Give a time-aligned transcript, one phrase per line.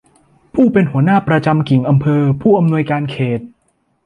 [0.53, 3.41] ผู้เป็นหัวหน้าประจำกิ่งอำเภอผู้อำนวยการเขต